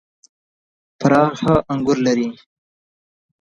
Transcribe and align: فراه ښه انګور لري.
فراه 0.99 1.29
ښه 1.39 1.53
انګور 1.71 1.97
لري. 2.05 2.27